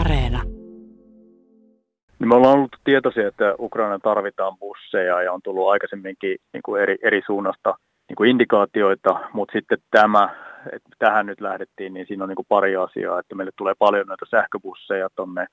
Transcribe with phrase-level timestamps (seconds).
[0.00, 0.42] Areena.
[2.18, 6.82] Niin me ollaan ollut tietoisia, että Ukraina tarvitaan busseja ja on tullut aikaisemminkin niin kuin
[6.82, 7.74] eri, eri suunnasta
[8.08, 10.28] niin kuin indikaatioita, mutta sitten tämä,
[10.72, 14.06] että tähän nyt lähdettiin, niin siinä on niin kuin pari asiaa, että meille tulee paljon
[14.06, 15.46] näitä sähköbusseja tuonne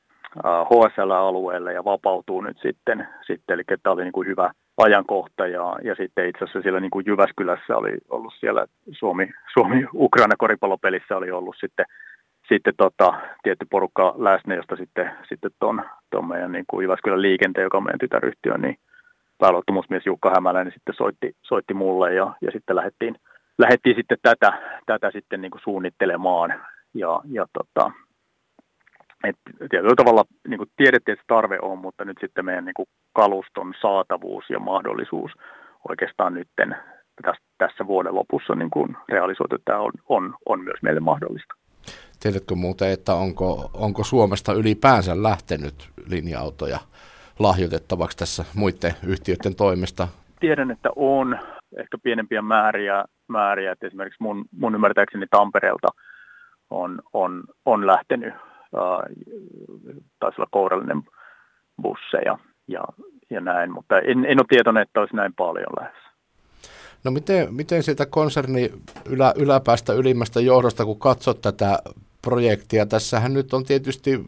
[0.70, 5.96] HSL-alueelle ja vapautuu nyt sitten, sitten eli tämä oli niin kuin hyvä ajankohta ja, ja
[5.96, 11.32] sitten itse asiassa siellä niin kuin Jyväskylässä oli ollut siellä Suomi, Suomi Ukraina koripallopelissä oli
[11.32, 11.86] ollut sitten
[12.54, 13.14] sitten tota,
[13.44, 17.84] tietty porukka läsnä, josta sitten, sitten ton, ton meidän niin kuin Jyväskylän liikenteen, joka on
[17.84, 18.78] meidän tytäryhtiö, niin
[19.38, 23.16] pääluottamusmies Jukka Hämäläinen sitten soitti, soitti mulle ja, ja sitten lähdettiin,
[23.58, 24.54] lähdettiin sitten tätä,
[24.86, 26.54] tätä sitten niin kuin suunnittelemaan
[26.94, 27.92] ja, ja tota,
[29.24, 29.36] et
[29.70, 33.74] tietyllä tavalla niin kuin tiedettiin, että tarve on, mutta nyt sitten meidän niin kuin kaluston
[33.82, 35.32] saatavuus ja mahdollisuus
[35.90, 36.48] oikeastaan nyt
[37.58, 41.54] tässä, vuoden lopussa niin kuin realisoitu, tämä on, on, on myös meille mahdollista.
[42.20, 46.80] Tiedätkö muuten, että onko, onko Suomesta ylipäänsä lähtenyt linja-autoja
[47.40, 50.08] lahjoitettavaksi tässä muiden yhtiöiden toimesta?
[50.40, 51.40] Tiedän, että on
[51.78, 55.88] ehkä pienempiä määriä, määriä että esimerkiksi mun, mun ymmärtääkseni Tampereelta
[56.70, 59.34] on, on, on lähtenyt, äh,
[60.20, 61.04] taisi olla kourallinen
[61.82, 62.84] busseja ja,
[63.30, 66.11] ja näin, mutta en, en ole tietoinen, että olisi näin paljon lähes.
[67.04, 68.72] No miten, miten siitä konserni
[69.06, 71.80] ylä, yläpäästä ylimmästä johdosta, kun katsot tätä
[72.22, 74.26] projektia, tässähän nyt on tietysti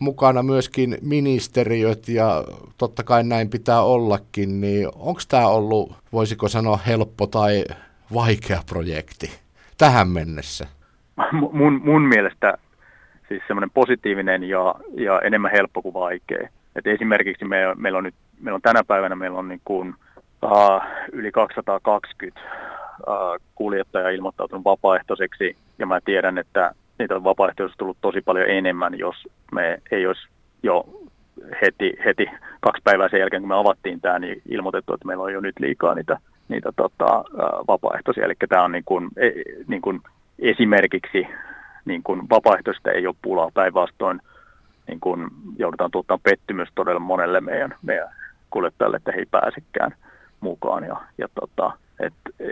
[0.00, 2.44] mukana myöskin ministeriöt ja
[2.78, 7.64] totta kai näin pitää ollakin, niin onko tämä ollut, voisiko sanoa, helppo tai
[8.14, 9.30] vaikea projekti
[9.78, 10.66] tähän mennessä?
[11.52, 12.54] Mun, mun mielestä
[13.28, 16.48] siis semmoinen positiivinen ja, ja enemmän helppo kuin vaikea.
[16.76, 19.94] Et esimerkiksi me, meillä on nyt, meillä on tänä päivänä meillä on niin kuin
[20.42, 23.14] uh, yli 220 uh,
[23.54, 29.28] kuljettajaa ilmoittautunut vapaaehtoiseksi, ja mä tiedän, että niitä vapaaehtoisia olisi tullut tosi paljon enemmän, jos
[29.52, 30.28] me ei olisi
[30.62, 30.84] jo
[31.62, 35.32] heti, heti kaksi päivää sen jälkeen, kun me avattiin tämä, niin ilmoitettu, että meillä on
[35.32, 37.24] jo nyt liikaa niitä, niitä tota,
[37.68, 38.24] vapaaehtoisia.
[38.24, 39.30] Eli tämä on niin kuin, e,
[39.66, 40.00] niin kuin
[40.38, 41.26] esimerkiksi
[41.84, 44.20] niin kuin vapaaehtoista ei ole pulaa päinvastoin.
[44.88, 45.28] Niin kuin
[45.58, 48.08] joudutaan tuottamaan pettymys todella monelle meidän, meidän
[48.50, 49.94] kuljettajalle, että he ei pääsekään
[50.40, 50.84] mukaan.
[50.84, 52.46] Ja, ja tota, et, e,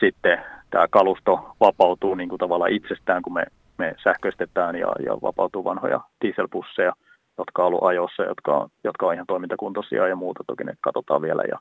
[0.00, 0.38] sitten
[0.70, 3.44] tämä kalusto vapautuu niin kuin tavallaan itsestään, kun me,
[3.78, 6.92] me sähköistetään ja, ja vapautuu vanhoja dieselbusseja,
[7.38, 10.44] jotka on ollut ajossa, jotka jotka on ihan toimintakuntoisia ja muuta.
[10.46, 11.58] Toki ne katsotaan vielä ja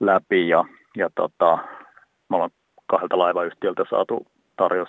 [0.00, 0.48] läpi.
[0.48, 0.64] Ja,
[0.96, 1.58] ja tota,
[2.28, 2.50] me ollaan
[2.86, 4.88] kahdelta laivayhtiöltä saatu tarjous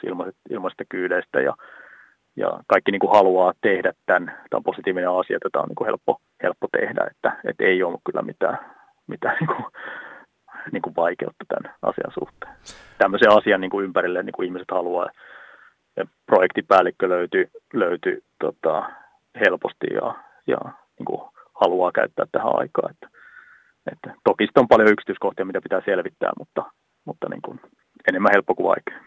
[0.50, 1.54] ilmaisista kyydeistä ja,
[2.36, 4.26] ja kaikki niin kuin haluaa tehdä tämän.
[4.26, 7.84] Tämä on positiivinen asia, että tämä on niin kuin helppo, helppo tehdä, että, että ei
[7.84, 8.58] ollut kyllä mitään,
[9.10, 9.66] mitään niin kuin
[10.72, 12.54] niin kuin vaikeutta tämän asian suhteen.
[12.98, 15.10] Tämmöisen asian niin kuin ympärille niin kuin ihmiset haluaa.
[15.98, 18.90] Ja projektipäällikkö löytyi, löytyi tota,
[19.46, 20.16] helposti ja,
[20.48, 20.58] ja
[21.00, 21.22] niin kuin
[21.54, 22.92] haluaa käyttää tähän aikaan.
[22.92, 23.08] Että,
[23.92, 26.64] että toki sitten on paljon yksityiskohtia, mitä pitää selvittää, mutta,
[27.06, 27.62] mutta niin kuin
[28.10, 29.00] enemmän helppo kuin vaikea.